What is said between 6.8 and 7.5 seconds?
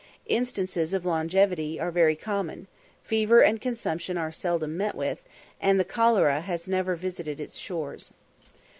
visited